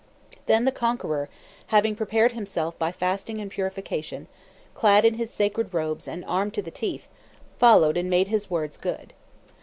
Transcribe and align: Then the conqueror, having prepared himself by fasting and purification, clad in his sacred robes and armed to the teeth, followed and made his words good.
Then 0.47 0.65
the 0.65 0.71
conqueror, 0.71 1.29
having 1.67 1.95
prepared 1.95 2.31
himself 2.31 2.75
by 2.79 2.91
fasting 2.91 3.39
and 3.39 3.51
purification, 3.51 4.25
clad 4.73 5.05
in 5.05 5.13
his 5.13 5.29
sacred 5.31 5.75
robes 5.75 6.07
and 6.07 6.25
armed 6.25 6.55
to 6.55 6.63
the 6.63 6.71
teeth, 6.71 7.07
followed 7.55 7.97
and 7.97 8.09
made 8.09 8.27
his 8.29 8.49
words 8.49 8.77
good. 8.77 9.13